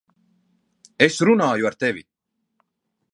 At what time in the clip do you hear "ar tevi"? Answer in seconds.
1.71-2.03